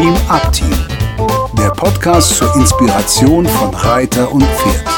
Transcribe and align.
Dream 0.00 0.16
Up 0.30 0.50
Team, 0.50 0.72
der 1.58 1.68
Podcast 1.72 2.34
zur 2.38 2.56
Inspiration 2.56 3.44
von 3.44 3.74
Reiter 3.74 4.32
und 4.32 4.42
Pferd. 4.42 4.88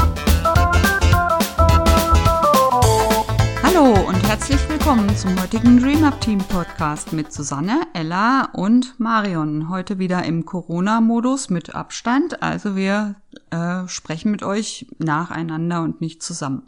Hallo 3.64 3.94
und 4.06 4.22
herzlich 4.28 4.60
willkommen 4.68 5.16
zum 5.16 5.42
heutigen 5.42 5.80
Dream 5.80 6.04
Up 6.04 6.20
Team 6.20 6.38
Podcast 6.38 7.12
mit 7.12 7.32
Susanne, 7.32 7.80
Ella 7.94 8.50
und 8.52 9.00
Marion. 9.00 9.68
Heute 9.68 9.98
wieder 9.98 10.22
im 10.22 10.44
Corona-Modus 10.44 11.50
mit 11.50 11.74
Abstand, 11.74 12.40
also 12.40 12.76
wir 12.76 13.16
äh, 13.50 13.88
sprechen 13.88 14.30
mit 14.30 14.44
euch 14.44 14.86
nacheinander 14.98 15.82
und 15.82 16.00
nicht 16.00 16.22
zusammen. 16.22 16.62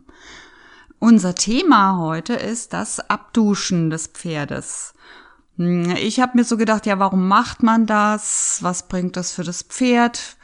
Unser 0.98 1.36
Thema 1.36 1.98
heute 1.98 2.32
ist 2.32 2.72
das 2.72 2.98
Abduschen 2.98 3.90
des 3.90 4.08
Pferdes. 4.08 4.94
Hm, 5.56 5.94
ich 5.96 6.20
habe 6.20 6.36
mir 6.36 6.44
so 6.44 6.56
gedacht, 6.56 6.86
ja, 6.86 6.98
warum 6.98 7.28
macht 7.28 7.62
man 7.62 7.86
das? 7.86 8.58
Was 8.62 8.88
bringt 8.88 9.16
das 9.16 9.32
für 9.32 9.44
das 9.44 9.62
Pferd? 9.62 10.36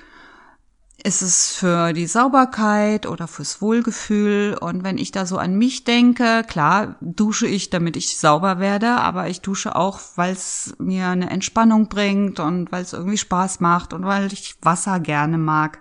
Ist 1.02 1.22
es 1.22 1.52
für 1.52 1.94
die 1.94 2.06
Sauberkeit 2.06 3.06
oder 3.06 3.26
fürs 3.26 3.62
Wohlgefühl? 3.62 4.56
Und 4.60 4.84
wenn 4.84 4.98
ich 4.98 5.12
da 5.12 5.24
so 5.24 5.38
an 5.38 5.56
mich 5.56 5.84
denke, 5.84 6.44
klar, 6.46 6.96
dusche 7.00 7.46
ich, 7.46 7.70
damit 7.70 7.96
ich 7.96 8.18
sauber 8.18 8.58
werde, 8.58 8.90
aber 8.96 9.28
ich 9.28 9.40
dusche 9.40 9.76
auch, 9.76 10.00
weil 10.16 10.32
es 10.32 10.74
mir 10.78 11.08
eine 11.08 11.30
Entspannung 11.30 11.88
bringt 11.88 12.38
und 12.38 12.70
weil 12.70 12.82
es 12.82 12.92
irgendwie 12.92 13.16
Spaß 13.16 13.60
macht 13.60 13.94
und 13.94 14.04
weil 14.04 14.30
ich 14.32 14.56
Wasser 14.60 15.00
gerne 15.00 15.38
mag. 15.38 15.78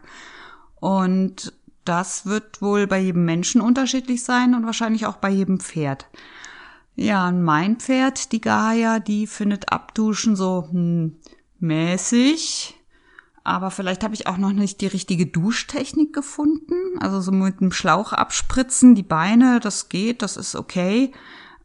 Und 0.75 1.53
das 1.83 2.25
wird 2.25 2.61
wohl 2.61 2.87
bei 2.87 2.99
jedem 2.99 3.25
Menschen 3.25 3.59
unterschiedlich 3.59 4.23
sein 4.23 4.55
und 4.55 4.65
wahrscheinlich 4.65 5.05
auch 5.05 5.17
bei 5.17 5.29
jedem 5.29 5.59
Pferd. 5.59 6.07
Ja, 7.01 7.29
und 7.29 7.43
mein 7.43 7.77
Pferd, 7.77 8.33
die 8.33 8.41
Gaia, 8.41 8.99
die 8.99 9.25
findet 9.25 9.71
Abduschen 9.71 10.35
so 10.35 10.67
hm, 10.69 11.15
mäßig. 11.57 12.75
Aber 13.45 13.71
vielleicht 13.71 14.03
habe 14.03 14.15
ich 14.15 14.27
auch 14.27 14.35
noch 14.35 14.51
nicht 14.51 14.81
die 14.81 14.87
richtige 14.87 15.25
Duschtechnik 15.25 16.11
gefunden. 16.11 16.99
Also 16.99 17.21
so 17.21 17.31
mit 17.31 17.61
dem 17.61 17.71
Schlauch 17.71 18.11
abspritzen, 18.11 18.95
die 18.95 19.03
Beine, 19.03 19.61
das 19.61 19.87
geht, 19.87 20.21
das 20.21 20.35
ist 20.35 20.57
okay. 20.57 21.13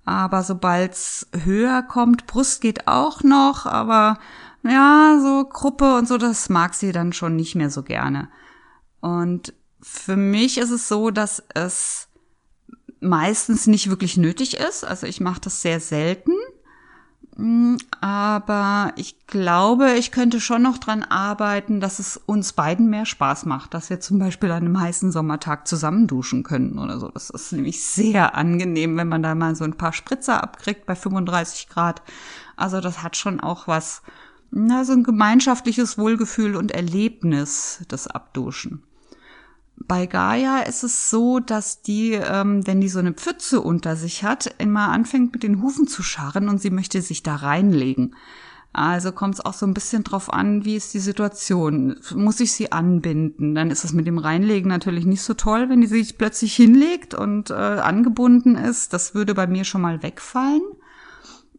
Aber 0.05 0.45
sobald's 0.45 1.27
höher 1.33 1.83
kommt, 1.83 2.29
Brust 2.29 2.61
geht 2.61 2.87
auch 2.87 3.25
noch, 3.25 3.67
aber 3.67 4.21
ja, 4.63 5.19
so 5.21 5.49
Gruppe 5.49 5.97
und 5.97 6.07
so, 6.07 6.17
das 6.17 6.49
mag 6.49 6.75
sie 6.75 6.93
dann 6.93 7.13
schon 7.13 7.35
nicht 7.35 7.57
mehr 7.57 7.71
so 7.71 7.83
gerne. 7.83 8.29
Und 9.01 9.53
für 9.81 10.17
mich 10.17 10.59
ist 10.59 10.71
es 10.71 10.87
so, 10.87 11.11
dass 11.11 11.43
es 11.55 12.07
meistens 13.05 13.67
nicht 13.67 13.91
wirklich 13.91 14.17
nötig 14.17 14.57
ist. 14.57 14.85
Also 14.85 15.07
ich 15.07 15.21
mache 15.21 15.41
das 15.41 15.63
sehr 15.63 15.81
selten. 15.81 16.33
Mm, 17.37 17.77
aber 18.01 18.93
ich 18.97 19.27
glaube, 19.27 19.95
ich 19.95 20.13
könnte 20.13 20.41
schon 20.41 20.63
noch 20.63 20.79
dran 20.79 21.03
arbeiten, 21.03 21.81
dass 21.81 21.99
es 21.99 22.17
uns 22.17 22.53
beiden 22.53 22.89
mehr 22.91 23.07
Spaß 23.07 23.47
macht, 23.47 23.75
dass 23.75 23.91
wir 23.91 24.01
zum 24.01 24.19
Beispiel 24.19 24.51
an 24.51 24.65
einem 24.65 24.81
heißen 24.81 25.11
Sommertag 25.11 25.67
zusammen 25.67 26.07
duschen 26.07 26.45
können 26.45 26.79
oder 26.79 27.01
so. 27.01 27.09
Das 27.09 27.31
ist 27.31 27.53
nämlich 27.53 27.85
sehr 27.85 28.37
angenehm, 28.37 28.97
wenn 28.97 29.09
man 29.09 29.23
da 29.23 29.35
mal 29.35 29.57
so 29.57 29.65
ein 29.65 29.77
paar 29.77 29.93
Spritzer 29.93 30.43
abkriegt 30.43 30.87
bei 30.87 30.95
35 30.95 31.69
Grad. 31.69 32.03
Also 32.57 32.81
das 32.81 33.03
hat 33.03 33.17
schon 33.17 33.41
auch 33.41 33.67
was, 33.67 34.03
na, 34.53 34.85
so 34.85 34.93
ein 34.93 35.03
gemeinschaftliches 35.03 35.99
Wohlgefühl 35.99 36.55
und 36.55 36.71
Erlebnis, 36.71 37.83
das 37.89 38.07
Abduschen. 38.07 38.83
Bei 39.77 40.07
Gaia 40.07 40.61
ist 40.61 40.85
es 40.85 41.11
so, 41.11 41.41
dass 41.41 41.83
die, 41.83 42.13
ähm, 42.13 42.67
wenn 42.67 42.81
die 42.81 42.89
so 42.89 43.01
eine 43.01 43.13
Pfütze 43.13 43.61
unter 43.61 43.97
sich 43.97 44.23
hat, 44.23 44.55
immer 44.59 44.89
anfängt 44.89 45.33
mit 45.33 45.43
den 45.43 45.63
Hufen 45.63 45.89
zu 45.89 46.03
scharren 46.03 46.49
und 46.49 46.61
sie 46.61 46.71
möchte 46.71 47.03
sich 47.03 47.23
da 47.23 47.37
reinlegen. 47.37 48.15
Also 48.73 49.13
kommt 49.13 49.35
es 49.35 49.45
auch 49.45 49.53
so 49.53 49.67
ein 49.67 49.75
bisschen 49.75 50.03
drauf 50.03 50.33
an, 50.33 50.65
wie 50.65 50.75
ist 50.75 50.95
die 50.95 50.99
Situation. 50.99 51.97
Muss 52.13 52.41
ich 52.41 52.53
sie 52.53 52.73
anbinden? 52.73 53.55
Dann 53.55 53.71
ist 53.71 53.85
es 53.85 53.93
mit 53.93 54.05
dem 54.05 54.19
Reinlegen 54.19 54.69
natürlich 54.69 55.07
nicht 55.07 55.23
so 55.23 55.35
toll, 55.35 55.69
wenn 55.69 55.81
die 55.81 55.87
sich 55.87 56.19
plötzlich 56.19 56.57
hinlegt 56.57 57.15
und 57.15 57.51
äh, 57.51 57.55
angebunden 57.55 58.57
ist. 58.57 58.93
Das 58.93 59.15
würde 59.15 59.35
bei 59.35 59.47
mir 59.47 59.63
schon 59.63 59.81
mal 59.81 60.03
wegfallen. 60.03 60.63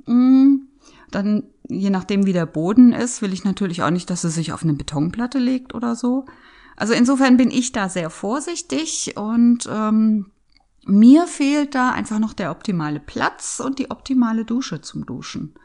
Mm, 0.06 0.68
dann, 1.09 1.44
je 1.70 1.90
nachdem 1.90 2.26
wie 2.26 2.34
der 2.34 2.46
Boden 2.46 2.92
ist, 2.92 3.22
will 3.22 3.32
ich 3.32 3.46
natürlich 3.46 3.82
auch 3.82 3.92
nicht, 3.92 4.09
dass 4.09 4.24
sie 4.24 4.30
sich 4.30 4.52
auf 4.52 4.64
eine 4.64 4.74
Betonplatte 4.74 5.40
legt 5.40 5.74
oder 5.74 5.96
so. 5.96 6.26
Also 6.75 6.94
insofern 6.94 7.38
bin 7.38 7.52
ich 7.52 7.72
da 7.72 7.90
sehr 7.90 8.09
vorsichtig 8.09 9.16
und 9.16 9.68
ähm, 9.72 10.31
mir 10.86 11.25
fehlt 11.28 11.74
da 11.74 11.91
einfach 11.91 12.19
noch 12.19 12.34
der 12.34 12.52
optimale 12.52 13.00
Platz 13.00 13.59
und 13.59 13.80
die 13.80 13.91
optimale 13.91 14.46
Dusche 14.46 14.81
zum 14.81 15.06
Duschen. 15.06 15.56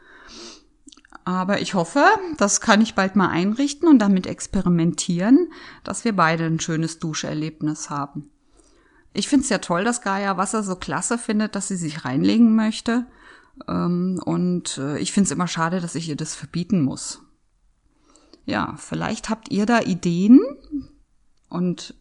Aber 1.23 1.61
ich 1.61 1.75
hoffe, 1.75 2.03
das 2.37 2.61
kann 2.61 2.81
ich 2.81 2.95
bald 2.95 3.15
mal 3.15 3.29
einrichten 3.29 3.87
und 3.87 3.99
damit 3.99 4.25
experimentieren, 4.25 5.49
dass 5.83 6.03
wir 6.03 6.15
beide 6.15 6.45
ein 6.45 6.59
schönes 6.59 6.97
Duscherlebnis 6.97 7.89
haben. 7.89 8.31
Ich 9.13 9.27
finde 9.27 9.43
es 9.43 9.49
ja 9.49 9.59
toll, 9.59 9.83
dass 9.83 10.01
Gaia 10.01 10.37
Wasser 10.37 10.63
so 10.63 10.75
klasse 10.75 11.17
findet, 11.17 11.55
dass 11.55 11.67
sie 11.67 11.75
sich 11.75 12.05
reinlegen 12.05 12.55
möchte. 12.55 13.05
Ähm, 13.67 14.19
und 14.25 14.77
äh, 14.77 14.97
ich 14.99 15.11
finde 15.11 15.25
es 15.25 15.31
immer 15.31 15.47
schade, 15.47 15.81
dass 15.81 15.95
ich 15.95 16.09
ihr 16.09 16.15
das 16.15 16.33
verbieten 16.33 16.81
muss. 16.81 17.21
Ja, 18.45 18.75
vielleicht 18.77 19.29
habt 19.29 19.51
ihr 19.51 19.65
da 19.65 19.81
Ideen, 19.81 20.39
und 21.51 21.93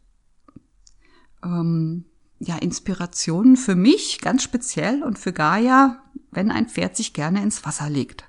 ähm, 1.43 2.05
ja, 2.39 2.57
Inspirationen 2.57 3.57
für 3.57 3.75
mich 3.75 4.21
ganz 4.21 4.43
speziell 4.43 5.03
und 5.03 5.19
für 5.19 5.33
Gaia, 5.33 6.03
wenn 6.31 6.51
ein 6.51 6.69
Pferd 6.69 6.97
sich 6.97 7.13
gerne 7.13 7.43
ins 7.43 7.65
Wasser 7.67 7.91
legt. 7.91 8.25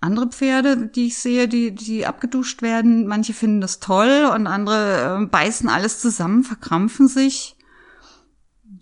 Andere 0.00 0.28
Pferde, 0.28 0.88
die 0.88 1.06
ich 1.06 1.18
sehe, 1.18 1.48
die, 1.48 1.74
die 1.74 2.04
abgeduscht 2.04 2.60
werden, 2.60 3.06
manche 3.06 3.32
finden 3.32 3.62
das 3.62 3.80
toll 3.80 4.30
und 4.34 4.46
andere 4.46 5.22
äh, 5.22 5.26
beißen 5.26 5.70
alles 5.70 5.98
zusammen, 6.00 6.44
verkrampfen 6.44 7.08
sich. 7.08 7.56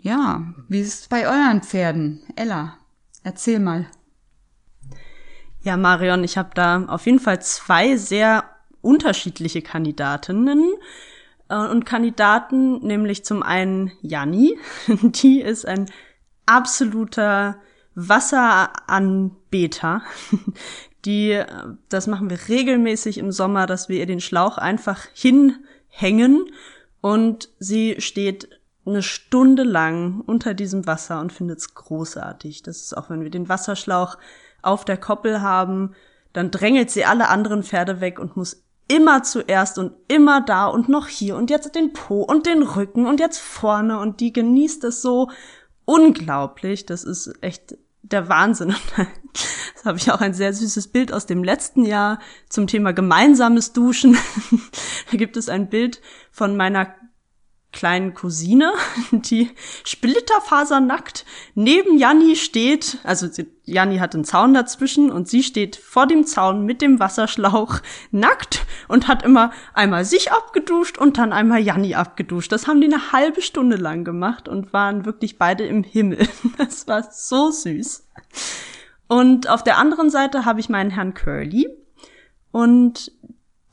Ja, 0.01 0.53
wie 0.69 0.81
ist 0.81 1.03
es 1.03 1.09
bei 1.09 1.29
euren 1.29 1.63
Pferden? 1.63 2.25
Ella, 2.35 2.77
erzähl 3.23 3.61
mal. 3.61 3.87
Ja, 5.61 5.77
Marion, 5.77 6.25
ich 6.25 6.37
habe 6.37 6.51
da 6.55 6.87
auf 6.87 7.07
jeden 7.07 7.21
Fall 7.21 7.41
zwei 7.41 7.97
sehr 7.97 8.52
unterschiedliche 8.83 9.63
Kandidatinnen 9.63 10.75
äh, 11.49 11.57
und 11.57 11.87
Kandidaten, 11.87 12.87
nämlich 12.87 13.25
zum 13.25 13.43
einen 13.43 13.93
Janni, 14.03 14.59
die 15.03 15.41
ist 15.41 15.67
ein 15.67 15.91
absoluter 16.47 17.57
Wasseranbeter. 17.95 20.03
Die, 21.05 21.43
das 21.89 22.07
machen 22.07 22.31
wir 22.31 22.39
regelmäßig 22.49 23.19
im 23.19 23.33
Sommer, 23.33 23.67
dass 23.67 23.89
wir 23.89 23.99
ihr 23.99 24.07
den 24.07 24.21
Schlauch 24.21 24.57
einfach 24.57 25.01
hinhängen 25.13 26.45
und 27.01 27.49
sie 27.59 28.01
steht 28.01 28.61
eine 28.87 29.03
Stunde 29.03 29.65
lang 29.65 30.21
unter 30.21 30.55
diesem 30.55 30.87
Wasser 30.87 31.21
und 31.21 31.33
findet 31.33 31.59
es 31.59 31.75
großartig. 31.75 32.63
Das 32.63 32.83
ist 32.83 32.97
auch, 32.97 33.11
wenn 33.11 33.23
wir 33.23 33.31
den 33.31 33.49
Wasserschlauch 33.49 34.17
auf 34.63 34.85
der 34.85 34.97
Koppel 34.97 35.41
haben, 35.41 35.97
dann 36.33 36.53
drängelt 36.53 36.91
sie 36.91 37.05
alle 37.05 37.29
anderen 37.29 37.65
Pferde 37.65 38.01
weg 38.01 38.21
und 38.21 38.37
muss 38.37 38.63
immer 38.93 39.23
zuerst 39.23 39.79
und 39.79 39.93
immer 40.07 40.43
da 40.43 40.67
und 40.67 40.91
noch 40.91 41.09
hier 41.09 41.37
und 41.37 41.49
jetzt 41.49 41.75
den 41.75 41.95
Po 41.95 42.23
und 42.23 42.45
den 42.45 42.63
Rücken 42.63 43.07
und 43.07 43.21
jetzt 43.21 43.39
vorne 43.39 43.99
und 43.99 44.21
die 44.21 44.35
genießt 44.35 44.85
es 44.85 45.01
so 45.01 45.31
unglaublich. 45.87 46.85
Das 46.85 47.03
ist 47.03 47.33
echt 47.41 47.79
der 48.03 48.29
Wahnsinn. 48.29 48.75
Das 49.75 49.87
habe 49.87 49.99
ich 49.99 50.13
auch 50.13 50.21
ein 50.21 50.35
sehr 50.35 50.53
süßes 50.53 50.89
Bild 50.89 51.13
aus 51.13 51.27
dem 51.27 51.43
letzten 51.43 51.85
Jahr 51.85 52.21
zum 52.49 52.69
Thema 52.69 52.93
gemeinsames 52.93 53.73
Duschen. 53.73 54.17
Da 55.11 55.17
gibt 55.17 55.37
es 55.39 55.49
ein 55.49 55.71
Bild 55.71 56.01
von 56.31 56.57
meiner 56.57 56.95
kleinen 57.73 58.15
Cousine, 58.15 58.73
die 59.11 59.51
splitterfasernackt 59.85 61.25
neben 61.55 61.99
Janni 61.99 62.37
steht. 62.37 62.99
Also 63.03 63.29
Janni 63.65 63.99
hat 63.99 64.15
einen 64.15 64.25
Zaun 64.25 64.55
dazwischen 64.55 65.11
und 65.11 65.29
sie 65.29 65.43
steht 65.43 65.77
vor 65.77 66.07
dem 66.07 66.25
Zaun 66.25 66.65
mit 66.65 66.83
dem 66.83 67.01
Wasserschlauch 67.01 67.81
nackt 68.11 68.65
und 68.89 69.09
hat 69.09 69.23
immer 69.23 69.53
einmal 69.75 70.05
sich 70.05 70.33
abgeduscht 70.33 70.99
und 70.99 71.19
dann 71.19 71.33
einmal 71.33 71.61
Janni 71.61 71.95
abgeduscht. 71.95 72.53
Das 72.53 72.67
haben 72.67 72.81
die 72.81 72.93
eine 72.93 73.13
halbe 73.13 73.43
Stunde 73.43 73.77
lang 73.77 74.05
gemacht 74.05 74.49
und 74.49 74.73
waren 74.73 75.05
wirklich 75.05 75.39
beide 75.39 75.65
im 75.65 75.83
Himmel. 75.83 76.29
Das 76.59 76.87
war 76.87 77.09
so 77.11 77.51
süß. 77.51 78.07
Und 79.09 79.49
auf 79.49 79.65
der 79.65 79.79
anderen 79.79 80.11
Seite 80.11 80.45
habe 80.45 80.61
ich 80.61 80.69
meinen 80.69 80.91
Herrn 80.91 81.15
Curly 81.15 81.69
und 82.51 83.11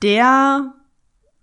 der 0.01 0.73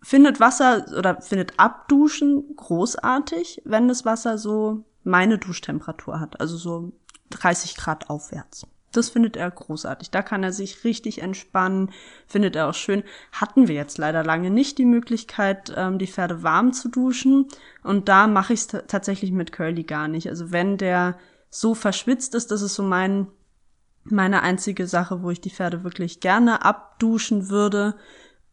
findet 0.06 0.38
Wasser 0.38 0.86
oder 0.96 1.20
findet 1.20 1.58
Abduschen 1.58 2.54
großartig, 2.54 3.62
wenn 3.64 3.88
das 3.88 4.04
Wasser 4.04 4.38
so 4.38 4.84
meine 5.02 5.36
Duschtemperatur 5.36 6.20
hat, 6.20 6.40
also 6.40 6.56
so 6.56 6.92
30 7.30 7.76
Grad 7.76 8.08
aufwärts. 8.08 8.68
Das 8.92 9.08
findet 9.08 9.36
er 9.36 9.50
großartig. 9.50 10.12
Da 10.12 10.22
kann 10.22 10.44
er 10.44 10.52
sich 10.52 10.84
richtig 10.84 11.22
entspannen, 11.22 11.90
findet 12.28 12.54
er 12.54 12.68
auch 12.68 12.74
schön. 12.74 13.02
Hatten 13.32 13.66
wir 13.66 13.74
jetzt 13.74 13.98
leider 13.98 14.22
lange 14.22 14.50
nicht 14.50 14.78
die 14.78 14.84
Möglichkeit, 14.84 15.74
ähm, 15.76 15.98
die 15.98 16.06
Pferde 16.06 16.44
warm 16.44 16.72
zu 16.72 16.88
duschen. 16.88 17.46
Und 17.82 18.08
da 18.08 18.28
mache 18.28 18.52
ich 18.52 18.60
es 18.60 18.68
tatsächlich 18.68 19.32
mit 19.32 19.50
Curly 19.50 19.82
gar 19.82 20.06
nicht. 20.06 20.28
Also 20.28 20.52
wenn 20.52 20.78
der 20.78 21.18
so 21.50 21.74
verschwitzt 21.74 22.36
ist, 22.36 22.52
das 22.52 22.62
ist 22.62 22.76
so 22.76 22.84
mein 22.84 23.26
Meine 24.04 24.42
einzige 24.42 24.86
Sache, 24.86 25.24
wo 25.24 25.30
ich 25.30 25.40
die 25.40 25.50
Pferde 25.50 25.82
wirklich 25.82 26.20
gerne 26.20 26.64
abduschen 26.64 27.48
würde, 27.48 27.96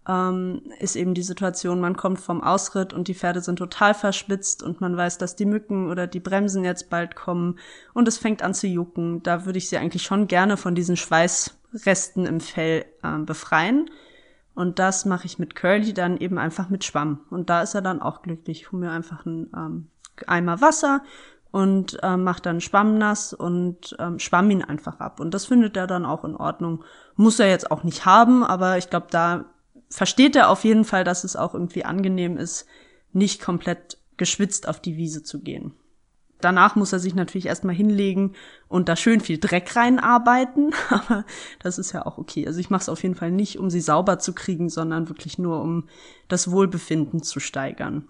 ähm, 0.08 0.62
ist 0.80 0.96
eben 0.96 1.14
die 1.14 1.24
Situation, 1.24 1.80
man 1.80 1.96
kommt 1.96 2.20
vom 2.20 2.44
Ausritt 2.44 2.94
und 2.94 3.08
die 3.08 3.16
Pferde 3.16 3.42
sind 3.42 3.58
total 3.58 3.94
verschwitzt 3.94 4.62
und 4.62 4.82
man 4.82 4.98
weiß, 4.98 5.18
dass 5.18 5.36
die 5.36 5.46
Mücken 5.46 5.90
oder 5.90 6.08
die 6.08 6.20
Bremsen 6.20 6.66
jetzt 6.66 6.90
bald 6.90 7.16
kommen 7.16 7.58
und 7.94 8.08
es 8.08 8.18
fängt 8.18 8.42
an 8.42 8.54
zu 8.54 8.68
jucken. 8.68 9.24
Da 9.24 9.46
würde 9.46 9.58
ich 9.58 9.70
sie 9.70 9.78
eigentlich 9.78 10.04
schon 10.04 10.28
gerne 10.28 10.58
von 10.58 10.76
diesen 10.76 10.98
Schweißresten 10.98 12.26
im 12.26 12.40
Fell 12.40 12.86
äh, 13.02 13.20
befreien. 13.20 13.90
Und 14.56 14.78
das 14.78 15.06
mache 15.06 15.26
ich 15.26 15.40
mit 15.40 15.56
Curly 15.56 15.94
dann 15.94 16.18
eben 16.18 16.38
einfach 16.38 16.70
mit 16.70 16.84
Schwamm. 16.84 17.22
Und 17.32 17.50
da 17.50 17.64
ist 17.64 17.74
er 17.74 17.82
dann 17.82 18.02
auch 18.02 18.22
glücklich. 18.22 18.62
Ich 18.62 18.72
hole 18.72 18.86
mir 18.86 18.92
einfach 18.92 19.26
einen 19.26 19.52
ähm, 19.56 19.88
Eimer 20.28 20.62
Wasser 20.62 21.02
und 21.50 21.98
ähm, 22.04 22.24
mache 22.24 22.42
dann 22.42 22.62
Schwamm 22.62 22.98
nass 22.98 23.34
und 23.34 23.96
ähm, 24.00 24.20
schwamm 24.20 24.52
ihn 24.52 24.64
einfach 24.64 25.00
ab. 25.00 25.20
Und 25.20 25.34
das 25.34 25.46
findet 25.46 25.76
er 25.78 25.88
dann 25.88 26.06
auch 26.06 26.24
in 26.24 26.36
Ordnung. 26.36 26.84
Muss 27.16 27.40
er 27.40 27.48
jetzt 27.48 27.72
auch 27.72 27.84
nicht 27.84 28.06
haben, 28.06 28.44
aber 28.44 28.78
ich 28.78 28.90
glaube, 28.90 29.08
da 29.10 29.46
versteht 29.96 30.36
er 30.36 30.50
auf 30.50 30.64
jeden 30.64 30.86
Fall, 30.86 31.04
dass 31.04 31.24
es 31.24 31.36
auch 31.36 31.54
irgendwie 31.54 31.86
angenehm 31.86 32.38
ist, 32.38 32.66
nicht 33.12 33.42
komplett 33.42 33.98
geschwitzt 34.18 34.68
auf 34.68 34.82
die 34.82 34.98
Wiese 34.98 35.24
zu 35.24 35.42
gehen. 35.42 35.74
Danach 36.42 36.76
muss 36.76 36.92
er 36.92 37.00
sich 37.00 37.16
natürlich 37.16 37.46
erstmal 37.46 37.76
hinlegen 37.76 38.34
und 38.68 38.90
da 38.90 38.98
schön 38.98 39.22
viel 39.22 39.38
Dreck 39.38 39.76
reinarbeiten, 39.78 40.74
aber 40.90 41.26
das 41.60 41.78
ist 41.78 41.94
ja 41.94 42.06
auch 42.06 42.18
okay. 42.18 42.46
Also 42.46 42.60
ich 42.60 42.70
mache 42.70 42.82
es 42.82 42.90
auf 42.90 43.02
jeden 43.02 43.16
Fall 43.16 43.32
nicht, 43.32 43.60
um 43.60 43.70
sie 43.70 43.80
sauber 43.80 44.20
zu 44.20 44.34
kriegen, 44.34 44.70
sondern 44.70 45.08
wirklich 45.08 45.38
nur, 45.38 45.62
um 45.62 45.88
das 46.28 46.52
Wohlbefinden 46.52 47.24
zu 47.24 47.40
steigern. 47.40 48.10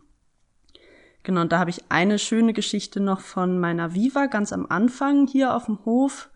Genau, 1.21 1.41
und 1.41 1.51
da 1.51 1.59
habe 1.59 1.69
ich 1.69 1.83
eine 1.89 2.19
schöne 2.19 2.53
Geschichte 2.53 2.99
noch 2.99 3.21
von 3.21 3.59
meiner 3.59 3.93
Viva 3.93 4.25
ganz 4.25 4.51
am 4.51 4.65
Anfang 4.67 5.27
hier 5.27 5.55
auf 5.55 5.65
dem 5.65 5.79
Hof. 5.85 6.29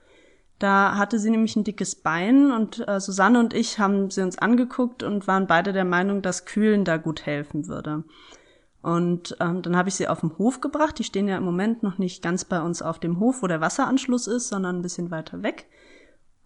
Da 0.59 0.97
hatte 0.97 1.19
sie 1.19 1.29
nämlich 1.29 1.55
ein 1.55 1.63
dickes 1.63 1.95
Bein 1.95 2.51
und 2.51 2.87
äh, 2.87 2.99
Susanne 2.99 3.39
und 3.39 3.53
ich 3.53 3.77
haben 3.77 4.09
sie 4.09 4.23
uns 4.23 4.39
angeguckt 4.39 5.03
und 5.03 5.27
waren 5.27 5.45
beide 5.45 5.71
der 5.71 5.85
Meinung, 5.85 6.21
dass 6.21 6.45
Kühlen 6.45 6.83
da 6.83 6.97
gut 6.97 7.25
helfen 7.25 7.67
würde. 7.67 8.03
Und 8.81 9.35
ähm, 9.39 9.61
dann 9.61 9.75
habe 9.75 9.89
ich 9.89 9.95
sie 9.95 10.07
auf 10.07 10.21
den 10.21 10.37
Hof 10.37 10.61
gebracht. 10.61 10.97
Die 10.97 11.03
stehen 11.03 11.27
ja 11.27 11.37
im 11.37 11.43
Moment 11.43 11.83
noch 11.83 11.97
nicht 11.97 12.23
ganz 12.23 12.45
bei 12.45 12.61
uns 12.61 12.81
auf 12.81 12.99
dem 12.99 13.19
Hof, 13.19 13.43
wo 13.43 13.47
der 13.47 13.61
Wasseranschluss 13.61 14.27
ist, 14.27 14.47
sondern 14.47 14.77
ein 14.77 14.81
bisschen 14.81 15.11
weiter 15.11 15.43
weg. 15.43 15.67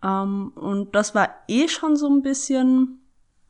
Ähm, 0.04 0.52
und 0.56 0.96
das 0.96 1.16
war 1.16 1.30
eh 1.48 1.68
schon 1.68 1.96
so 1.96 2.10
ein 2.10 2.22
bisschen 2.22 3.02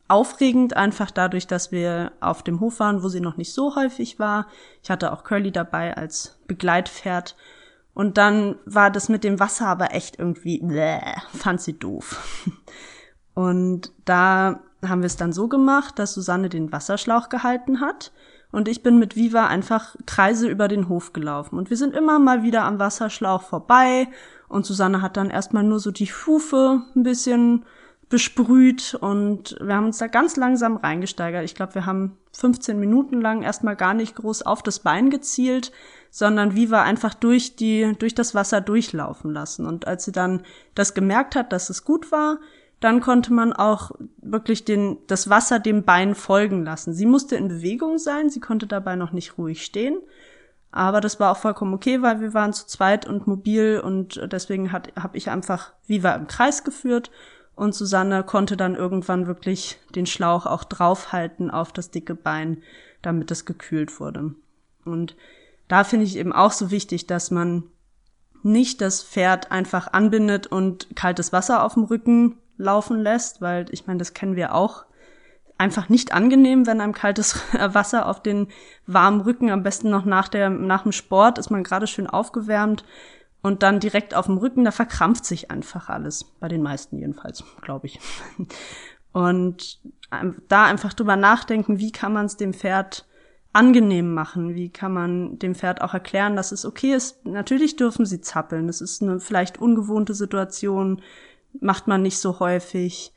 aufregend, 0.08 0.76
einfach 0.76 1.10
dadurch, 1.10 1.48
dass 1.48 1.72
wir 1.72 2.12
auf 2.20 2.44
dem 2.44 2.60
Hof 2.60 2.80
waren, 2.82 3.02
wo 3.02 3.08
sie 3.08 3.22
noch 3.22 3.38
nicht 3.38 3.54
so 3.54 3.76
häufig 3.76 4.20
war. 4.20 4.48
Ich 4.84 4.92
hatte 4.92 5.14
auch 5.14 5.24
Curly 5.24 5.52
dabei 5.52 5.96
als 5.96 6.38
Begleitpferd 6.48 7.38
und 7.94 8.18
dann 8.18 8.56
war 8.66 8.90
das 8.90 9.10
mit 9.10 9.24
dem 9.24 9.40
Wasser 9.40 9.68
aber 9.68 9.94
echt 9.94 10.20
irgendwie, 10.20 10.60
bläh, 10.60 11.02
fand 11.34 11.62
sie 11.62 11.78
doof. 11.78 12.46
Und 13.34 13.94
da 14.04 14.60
haben 14.86 15.02
wir 15.02 15.06
es 15.06 15.16
dann 15.16 15.32
so 15.32 15.48
gemacht, 15.48 15.98
dass 16.00 16.14
Susanne 16.14 16.50
den 16.50 16.74
Wasserschlauch 16.74 17.30
gehalten 17.30 17.80
hat 17.80 18.12
und 18.52 18.68
ich 18.68 18.84
bin 18.84 19.00
mit 19.00 19.16
Viva 19.16 19.48
einfach 19.48 19.96
Kreise 20.06 20.50
über 20.50 20.68
den 20.68 20.90
Hof 20.90 21.14
gelaufen. 21.14 21.58
Und 21.58 21.70
wir 21.70 21.78
sind 21.78 21.96
immer 21.96 22.20
mal 22.20 22.44
wieder 22.44 22.64
am 22.64 22.80
Wasserschlauch 22.80 23.44
vorbei 23.44 24.08
und 24.48 24.66
Susanne 24.66 25.02
hat 25.02 25.18
dann 25.18 25.30
erstmal 25.30 25.64
nur 25.64 25.80
so 25.80 25.92
die 25.92 26.08
Hufe 26.08 26.82
ein 26.96 27.04
bisschen 27.04 27.66
besprüht 28.10 28.94
und 29.00 29.56
wir 29.62 29.76
haben 29.76 29.86
uns 29.86 30.00
da 30.00 30.08
ganz 30.08 30.36
langsam 30.36 30.76
reingesteigert. 30.76 31.46
Ich 31.46 31.56
glaube, 31.56 31.76
wir 31.76 31.86
haben 31.86 32.18
15 32.34 32.78
Minuten 32.78 33.22
lang 33.22 33.42
erstmal 33.42 33.78
gar 33.78 33.94
nicht 33.94 34.16
groß 34.16 34.42
auf 34.42 34.62
das 34.62 34.80
Bein 34.80 35.10
gezielt, 35.10 35.72
sondern 36.12 36.56
Viva 36.56 36.84
einfach 36.84 37.14
durch 37.14 37.56
die, 37.56 37.96
durch 37.98 38.14
das 38.14 38.36
Wasser 38.36 38.60
durchlaufen 38.62 39.32
lassen. 39.32 39.66
Und 39.66 39.88
als 39.88 40.04
sie 40.04 40.12
dann 40.12 40.44
das 40.76 40.94
gemerkt 40.94 41.36
hat, 41.36 41.54
dass 41.54 41.70
es 41.70 41.86
gut 41.86 42.12
war, 42.12 42.40
dann 42.82 43.00
konnte 43.00 43.32
man 43.32 43.54
auch 43.54 43.92
wirklich 44.22 44.66
den, 44.66 44.98
das 45.08 45.30
Wasser 45.30 45.60
dem 45.60 45.84
Bein 45.84 46.14
folgen 46.14 46.66
lassen. 46.66 46.94
Sie 46.94 47.06
musste 47.06 47.38
in 47.38 47.48
Bewegung 47.48 47.98
sein, 47.98 48.30
sie 48.30 48.42
konnte 48.42 48.68
dabei 48.68 48.96
noch 48.96 49.14
nicht 49.14 49.38
ruhig 49.38 49.64
stehen. 49.64 49.98
Aber 50.72 51.00
das 51.00 51.20
war 51.20 51.32
auch 51.32 51.38
vollkommen 51.38 51.74
okay, 51.74 52.02
weil 52.02 52.22
wir 52.22 52.34
waren 52.34 52.54
zu 52.54 52.66
zweit 52.68 53.08
und 53.08 53.28
mobil 53.28 53.82
und 53.84 54.22
deswegen 54.32 54.72
habe 54.72 55.18
ich 55.18 55.30
einfach 55.30 55.74
Viva 55.86 56.14
im 56.14 56.28
Kreis 56.28 56.64
geführt 56.64 57.12
und 57.56 57.76
Susanne 57.76 58.24
konnte 58.24 58.58
dann 58.58 58.76
irgendwann 58.76 59.28
wirklich 59.28 59.80
den 59.96 60.06
Schlauch 60.06 60.46
auch 60.46 60.64
draufhalten 60.64 61.52
auf 61.52 61.72
das 61.74 61.92
dicke 61.92 62.16
Bein, 62.16 62.64
damit 63.02 63.32
es 63.32 63.46
gekühlt 63.46 64.00
wurde. 64.00 64.34
Und 64.86 65.16
da 65.72 65.86
finde 65.86 66.06
ich 66.06 66.18
eben 66.18 66.34
auch 66.34 66.52
so 66.52 66.70
wichtig, 66.70 67.08
dass 67.08 67.32
man 67.32 67.64
nicht 68.44 68.82
das 68.82 69.04
Pferd 69.04 69.52
einfach 69.52 69.94
anbindet 69.94 70.48
und 70.48 70.94
kaltes 70.98 71.32
Wasser 71.32 71.64
auf 71.64 71.76
dem 71.76 71.84
Rücken 71.84 72.38
laufen 72.58 73.00
lässt, 73.00 73.40
weil 73.40 73.68
ich 73.72 73.88
meine, 73.88 74.00
das 74.00 74.14
kennen 74.14 74.36
wir 74.36 74.54
auch. 74.54 74.84
Einfach 75.58 75.88
nicht 75.88 76.12
angenehm, 76.12 76.68
wenn 76.68 76.82
einem 76.82 76.94
kaltes 76.94 77.40
Wasser 77.54 78.08
auf 78.08 78.22
den 78.22 78.50
warmen 78.86 79.22
Rücken, 79.22 79.50
am 79.50 79.64
besten 79.64 79.90
noch 79.90 80.04
nach, 80.04 80.28
der, 80.28 80.50
nach 80.50 80.84
dem 80.84 80.92
Sport, 80.92 81.38
ist 81.38 81.52
man 81.52 81.64
gerade 81.64 81.88
schön 81.88 82.08
aufgewärmt 82.08 82.84
und 83.42 83.64
dann 83.64 83.80
direkt 83.80 84.14
auf 84.14 84.26
dem 84.26 84.40
Rücken, 84.40 84.66
da 84.66 84.72
verkrampft 84.72 85.24
sich 85.24 85.52
einfach 85.52 85.88
alles. 85.88 86.26
Bei 86.42 86.50
den 86.50 86.64
meisten 86.64 86.98
jedenfalls, 86.98 87.46
glaube 87.62 87.88
ich. 87.88 88.00
Und 89.14 89.82
da 90.48 90.66
einfach 90.66 90.94
drüber 90.94 91.18
nachdenken, 91.18 91.80
wie 91.80 91.92
kann 91.92 92.14
man 92.14 92.28
es 92.28 92.38
dem 92.38 92.54
Pferd 92.54 93.06
angenehm 93.54 94.14
machen? 94.14 94.56
Wie 94.56 94.70
kann 94.70 94.94
man 94.94 95.40
dem 95.40 95.56
Pferd 95.56 95.82
auch 95.82 95.94
erklären, 95.94 96.36
dass 96.36 96.52
es 96.52 96.66
okay 96.66 96.94
ist? 96.94 97.26
Natürlich 97.26 97.76
dürfen 97.76 98.06
sie 98.06 98.22
zappeln. 98.22 98.68
Das 98.68 98.82
ist 98.82 99.02
eine 99.02 99.20
vielleicht 99.20 99.60
ungewohnte 99.60 100.14
Situation, 100.14 101.02
macht 101.60 101.88
man 101.88 102.02
nicht 102.02 102.18
so 102.18 102.40
häufig. 102.40 103.14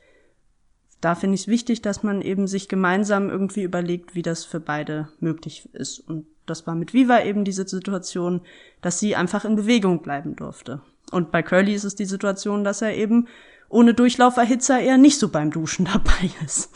Da 1.00 1.14
finde 1.14 1.34
ich 1.34 1.42
es 1.42 1.48
wichtig, 1.48 1.82
dass 1.82 2.02
man 2.02 2.22
eben 2.22 2.46
sich 2.46 2.68
gemeinsam 2.68 3.28
irgendwie 3.28 3.62
überlegt, 3.62 4.14
wie 4.14 4.22
das 4.22 4.44
für 4.44 4.60
beide 4.60 5.08
möglich 5.20 5.68
ist. 5.72 6.00
Und 6.00 6.26
das 6.46 6.66
war 6.66 6.74
mit 6.74 6.94
Viva 6.94 7.22
eben 7.22 7.44
diese 7.44 7.66
Situation, 7.66 8.40
dass 8.80 8.98
sie 8.98 9.14
einfach 9.16 9.44
in 9.44 9.56
Bewegung 9.56 10.02
bleiben 10.02 10.34
durfte. 10.36 10.80
Und 11.10 11.30
bei 11.30 11.42
Curly 11.42 11.74
ist 11.74 11.84
es 11.84 11.94
die 11.94 12.06
Situation, 12.06 12.64
dass 12.64 12.82
er 12.82 12.96
eben 12.96 13.28
ohne 13.68 13.94
Durchlauferhitzer 13.94 14.80
eher 14.80 14.98
nicht 14.98 15.18
so 15.18 15.28
beim 15.28 15.50
Duschen 15.50 15.84
dabei 15.92 16.30
ist. 16.44 16.70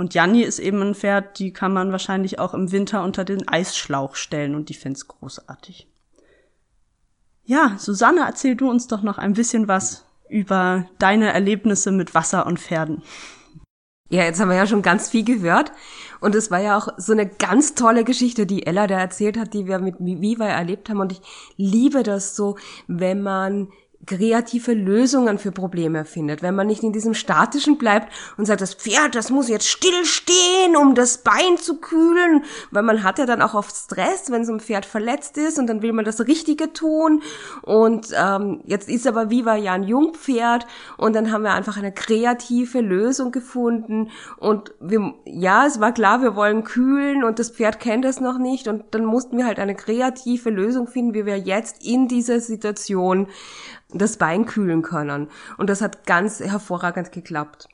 Und 0.00 0.14
Janni 0.14 0.40
ist 0.40 0.60
eben 0.60 0.80
ein 0.80 0.94
Pferd, 0.94 1.38
die 1.38 1.52
kann 1.52 1.74
man 1.74 1.92
wahrscheinlich 1.92 2.38
auch 2.38 2.54
im 2.54 2.72
Winter 2.72 3.04
unter 3.04 3.22
den 3.22 3.46
Eisschlauch 3.46 4.14
stellen 4.14 4.54
und 4.54 4.70
die 4.70 4.74
find's 4.74 5.06
großartig. 5.08 5.88
Ja, 7.44 7.76
Susanne, 7.76 8.22
erzähl 8.24 8.56
du 8.56 8.70
uns 8.70 8.86
doch 8.86 9.02
noch 9.02 9.18
ein 9.18 9.34
bisschen 9.34 9.68
was 9.68 10.06
über 10.30 10.88
deine 10.98 11.34
Erlebnisse 11.34 11.92
mit 11.92 12.14
Wasser 12.14 12.46
und 12.46 12.58
Pferden. 12.58 13.02
Ja, 14.08 14.24
jetzt 14.24 14.40
haben 14.40 14.48
wir 14.48 14.56
ja 14.56 14.66
schon 14.66 14.80
ganz 14.80 15.10
viel 15.10 15.22
gehört. 15.22 15.70
Und 16.22 16.34
es 16.34 16.50
war 16.50 16.60
ja 16.60 16.78
auch 16.78 16.88
so 16.96 17.12
eine 17.12 17.28
ganz 17.28 17.74
tolle 17.74 18.02
Geschichte, 18.02 18.46
die 18.46 18.66
Ella 18.66 18.86
da 18.86 18.98
erzählt 18.98 19.36
hat, 19.36 19.52
die 19.52 19.66
wir 19.66 19.80
mit 19.80 19.96
Viva 19.98 20.46
erlebt 20.46 20.88
haben. 20.88 21.00
Und 21.00 21.12
ich 21.12 21.20
liebe 21.58 22.04
das 22.04 22.34
so, 22.34 22.56
wenn 22.86 23.20
man 23.20 23.68
kreative 24.06 24.72
Lösungen 24.72 25.38
für 25.38 25.52
Probleme 25.52 26.04
findet. 26.04 26.42
Wenn 26.42 26.54
man 26.54 26.66
nicht 26.66 26.82
in 26.82 26.92
diesem 26.92 27.12
statischen 27.12 27.76
bleibt 27.76 28.12
und 28.38 28.46
sagt, 28.46 28.62
das 28.62 28.74
Pferd, 28.74 29.14
das 29.14 29.30
muss 29.30 29.48
jetzt 29.48 29.68
stillstehen, 29.68 30.76
um 30.76 30.94
das 30.94 31.18
Bein 31.18 31.58
zu 31.58 31.80
kühlen, 31.80 32.44
weil 32.70 32.82
man 32.82 33.02
hat 33.02 33.18
ja 33.18 33.26
dann 33.26 33.42
auch 33.42 33.54
oft 33.54 33.74
Stress, 33.76 34.30
wenn 34.30 34.44
so 34.44 34.52
ein 34.52 34.60
Pferd 34.60 34.86
verletzt 34.86 35.36
ist 35.36 35.58
und 35.58 35.66
dann 35.66 35.82
will 35.82 35.92
man 35.92 36.04
das 36.04 36.26
Richtige 36.26 36.72
tun. 36.72 37.22
Und 37.62 38.08
ähm, 38.18 38.62
jetzt 38.64 38.88
ist 38.88 39.06
aber 39.06 39.28
Viva 39.28 39.54
ja 39.56 39.74
ein 39.74 39.84
Jungpferd 39.84 40.66
und 40.96 41.14
dann 41.14 41.30
haben 41.30 41.42
wir 41.42 41.52
einfach 41.52 41.76
eine 41.76 41.92
kreative 41.92 42.80
Lösung 42.80 43.32
gefunden. 43.32 44.10
Und 44.38 44.72
wir, 44.80 45.14
ja, 45.26 45.66
es 45.66 45.78
war 45.78 45.92
klar, 45.92 46.22
wir 46.22 46.36
wollen 46.36 46.64
kühlen 46.64 47.22
und 47.22 47.38
das 47.38 47.50
Pferd 47.50 47.80
kennt 47.80 48.06
es 48.06 48.18
noch 48.18 48.38
nicht. 48.38 48.66
Und 48.66 48.84
dann 48.92 49.04
mussten 49.04 49.36
wir 49.36 49.46
halt 49.46 49.58
eine 49.58 49.74
kreative 49.74 50.48
Lösung 50.48 50.86
finden, 50.86 51.14
wie 51.14 51.26
wir 51.26 51.38
jetzt 51.38 51.84
in 51.84 52.08
dieser 52.08 52.40
Situation 52.40 53.28
das 53.94 54.16
Bein 54.16 54.46
kühlen 54.46 54.82
können. 54.82 55.28
Und 55.58 55.70
das 55.70 55.80
hat 55.80 56.06
ganz 56.06 56.40
hervorragend 56.40 57.12
geklappt. 57.12 57.68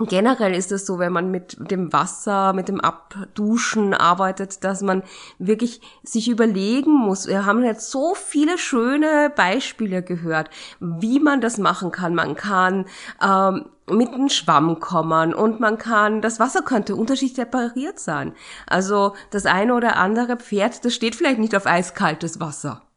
Generell 0.00 0.54
ist 0.54 0.70
es 0.70 0.86
so, 0.86 1.00
wenn 1.00 1.12
man 1.12 1.32
mit 1.32 1.56
dem 1.72 1.92
Wasser, 1.92 2.52
mit 2.52 2.68
dem 2.68 2.80
Abduschen 2.80 3.94
arbeitet, 3.94 4.62
dass 4.62 4.80
man 4.80 5.02
wirklich 5.40 5.80
sich 6.04 6.28
überlegen 6.28 6.92
muss. 6.92 7.26
Wir 7.26 7.44
haben 7.46 7.64
jetzt 7.64 7.90
so 7.90 8.14
viele 8.14 8.58
schöne 8.58 9.32
Beispiele 9.34 10.02
gehört, 10.04 10.50
wie 10.78 11.18
man 11.18 11.40
das 11.40 11.58
machen 11.58 11.90
kann. 11.90 12.14
Man 12.14 12.36
kann 12.36 12.84
ähm, 13.20 13.64
mit 13.90 14.10
einem 14.10 14.28
Schwamm 14.28 14.78
kommen 14.78 15.34
und 15.34 15.58
man 15.58 15.78
kann, 15.78 16.22
das 16.22 16.38
Wasser 16.38 16.62
könnte 16.62 16.94
unterschiedlich 16.94 17.34
separiert 17.34 17.98
sein. 17.98 18.34
Also 18.68 19.14
das 19.30 19.46
eine 19.46 19.74
oder 19.74 19.96
andere 19.96 20.36
Pferd, 20.36 20.84
das 20.84 20.94
steht 20.94 21.16
vielleicht 21.16 21.40
nicht 21.40 21.56
auf 21.56 21.66
eiskaltes 21.66 22.38
Wasser. 22.38 22.87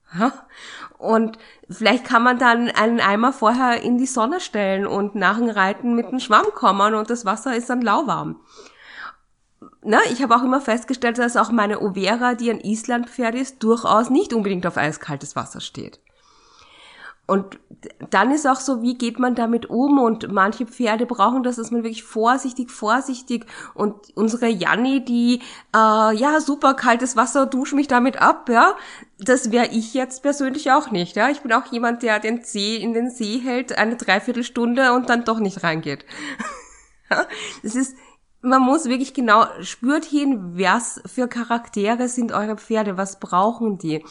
Und 0.97 1.37
vielleicht 1.69 2.05
kann 2.05 2.23
man 2.23 2.37
dann 2.37 2.69
einen 2.69 2.99
Eimer 2.99 3.33
vorher 3.33 3.81
in 3.81 3.97
die 3.97 4.05
Sonne 4.05 4.39
stellen 4.39 4.85
und 4.85 5.15
nach 5.15 5.37
dem 5.37 5.49
Reiten 5.49 5.95
mit 5.95 6.07
einem 6.07 6.19
Schwamm 6.19 6.45
kommen 6.53 6.93
und 6.93 7.09
das 7.09 7.25
Wasser 7.25 7.55
ist 7.55 7.69
dann 7.69 7.81
lauwarm. 7.81 8.39
Na, 9.83 9.99
ich 10.11 10.21
habe 10.21 10.35
auch 10.35 10.43
immer 10.43 10.61
festgestellt, 10.61 11.17
dass 11.17 11.37
auch 11.37 11.51
meine 11.51 11.79
Overa, 11.79 12.35
die 12.35 12.51
ein 12.51 12.59
Islandpferd 12.59 13.35
ist, 13.35 13.63
durchaus 13.63 14.09
nicht 14.09 14.33
unbedingt 14.33 14.67
auf 14.67 14.77
eiskaltes 14.77 15.35
Wasser 15.35 15.59
steht. 15.61 16.00
Und 17.31 17.61
dann 18.09 18.29
ist 18.31 18.45
auch 18.45 18.59
so, 18.59 18.81
wie 18.81 18.97
geht 18.97 19.17
man 19.17 19.35
damit 19.35 19.69
um? 19.69 19.99
Und 19.99 20.29
manche 20.33 20.65
Pferde 20.65 21.05
brauchen 21.05 21.43
das, 21.43 21.55
dass 21.55 21.71
man 21.71 21.81
wirklich 21.81 22.03
vorsichtig, 22.03 22.69
vorsichtig. 22.69 23.45
Und 23.73 23.95
unsere 24.15 24.49
Janni, 24.49 25.05
die, 25.05 25.41
äh, 25.73 26.13
ja, 26.13 26.41
super 26.41 26.73
kaltes 26.73 27.15
Wasser, 27.15 27.45
dusche 27.45 27.77
mich 27.77 27.87
damit 27.87 28.21
ab, 28.21 28.49
ja. 28.49 28.75
Das 29.17 29.49
wäre 29.49 29.67
ich 29.67 29.93
jetzt 29.93 30.23
persönlich 30.23 30.73
auch 30.73 30.91
nicht, 30.91 31.15
ja. 31.15 31.29
Ich 31.29 31.39
bin 31.39 31.53
auch 31.53 31.67
jemand, 31.67 32.03
der 32.03 32.19
den 32.19 32.43
See 32.43 32.75
in 32.75 32.93
den 32.93 33.09
See 33.09 33.37
hält, 33.37 33.77
eine 33.77 33.95
Dreiviertelstunde 33.95 34.91
und 34.91 35.07
dann 35.09 35.23
doch 35.23 35.39
nicht 35.39 35.63
reingeht. 35.63 36.03
das 37.63 37.75
ist, 37.75 37.95
man 38.41 38.61
muss 38.61 38.85
wirklich 38.85 39.13
genau, 39.13 39.45
spürt 39.61 40.05
hin, 40.05 40.57
was 40.57 41.01
für 41.05 41.27
Charaktere 41.27 42.07
sind 42.07 42.31
eure 42.31 42.57
Pferde, 42.57 42.97
was 42.97 43.19
brauchen 43.19 43.77
die 43.77 44.03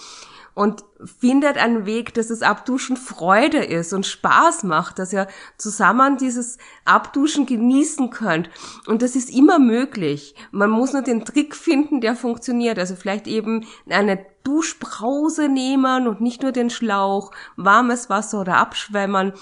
und 0.54 0.84
findet 1.04 1.56
einen 1.56 1.86
Weg, 1.86 2.12
dass 2.14 2.28
das 2.28 2.42
Abduschen 2.42 2.96
Freude 2.96 3.58
ist 3.58 3.92
und 3.92 4.06
Spaß 4.06 4.64
macht, 4.64 4.98
dass 4.98 5.12
ihr 5.12 5.26
zusammen 5.56 6.16
dieses 6.16 6.58
Abduschen 6.84 7.46
genießen 7.46 8.10
könnt. 8.10 8.50
Und 8.86 9.02
das 9.02 9.16
ist 9.16 9.30
immer 9.30 9.58
möglich. 9.58 10.34
Man 10.50 10.70
muss 10.70 10.92
nur 10.92 11.02
den 11.02 11.24
Trick 11.24 11.54
finden, 11.54 12.00
der 12.00 12.16
funktioniert. 12.16 12.78
Also 12.78 12.96
vielleicht 12.96 13.26
eben 13.26 13.66
eine 13.88 14.26
Duschbrause 14.42 15.48
nehmen 15.48 16.06
und 16.06 16.20
nicht 16.20 16.42
nur 16.42 16.52
den 16.52 16.70
Schlauch, 16.70 17.30
warmes 17.56 18.10
Wasser 18.10 18.40
oder 18.40 18.56
abschwemmern 18.56 19.32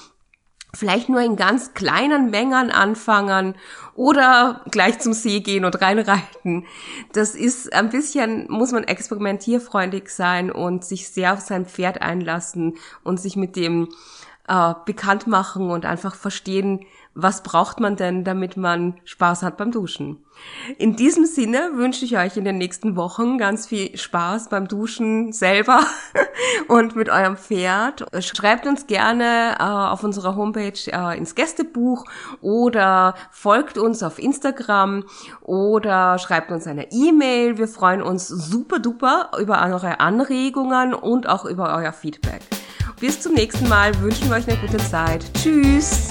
vielleicht 0.75 1.09
nur 1.09 1.21
in 1.21 1.37
ganz 1.37 1.75
kleinen 1.75 2.31
Mengen 2.31 2.71
anfangen 2.71 3.55
oder 3.95 4.63
gleich 4.71 4.99
zum 4.99 5.13
See 5.13 5.41
gehen 5.41 5.65
und 5.65 5.81
reinreiten. 5.81 6.67
Das 7.13 7.35
ist 7.35 7.73
ein 7.73 7.89
bisschen, 7.89 8.51
muss 8.51 8.73
man 8.73 8.85
experimentierfreundlich 8.85 10.11
sein 10.11 10.53
und 10.53 10.85
sich 10.85 11.09
sehr 11.09 11.33
auf 11.33 11.41
sein 11.41 11.67
Pferd 11.67 12.03
einlassen 12.03 12.77
und 13.03 13.19
sich 13.19 13.37
mit 13.37 13.57
dem 13.57 13.89
äh, 14.47 14.75
bekannt 14.85 15.27
machen 15.27 15.71
und 15.71 15.87
einfach 15.87 16.15
verstehen, 16.15 16.85
was 17.21 17.43
braucht 17.43 17.81
man 17.81 17.97
denn, 17.97 18.23
damit 18.23 18.57
man 18.57 18.95
Spaß 19.05 19.43
hat 19.43 19.57
beim 19.57 19.73
Duschen. 19.73 20.25
In 20.79 20.95
diesem 20.95 21.27
Sinne 21.27 21.73
wünsche 21.75 22.05
ich 22.05 22.17
euch 22.17 22.37
in 22.37 22.45
den 22.45 22.59
nächsten 22.59 22.95
Wochen 22.95 23.39
ganz 23.39 23.67
viel 23.67 23.97
Spaß 23.99 24.49
beim 24.51 24.69
Duschen 24.69 25.33
selber 25.33 25.81
und 26.69 26.95
mit 26.95 27.09
eurem 27.09 27.37
Pferd. 27.37 28.07
Schreibt 28.23 28.69
uns 28.69 28.87
gerne 28.87 29.57
äh, 29.59 29.63
auf 29.65 30.05
unserer 30.05 30.37
Homepage 30.37 30.79
äh, 30.87 31.19
ins 31.19 31.35
Gästebuch 31.35 32.05
oder 32.41 33.17
folgt 33.33 33.79
uns 33.79 34.05
auf 34.05 34.21
Instagram 34.21 35.05
oder 35.41 36.19
schreibt 36.19 36.53
uns 36.53 36.69
eine 36.69 36.93
E-Mail. 36.93 37.59
Wir 37.59 37.67
freuen 37.67 38.01
uns 38.01 38.29
super 38.29 38.79
duper 38.79 39.33
über 39.41 39.67
eure 39.67 39.99
Anregungen 39.99 40.95
und 40.95 41.29
auch 41.29 41.45
über 41.47 41.75
euer 41.75 41.93
Feedback. 41.93 42.43
Bis 43.01 43.21
zum 43.21 43.35
nächsten 43.35 43.69
Mal 43.69 44.01
wünschen 44.01 44.29
wir 44.29 44.37
euch 44.37 44.49
eine 44.49 44.59
gute 44.59 44.79
Zeit. 44.79 45.25
Tschüss! 45.35 46.11